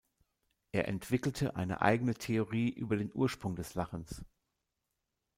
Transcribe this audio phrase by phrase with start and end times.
[0.71, 4.25] Er entwickelte eine eigene Theorie über den Ursprung des Lachens.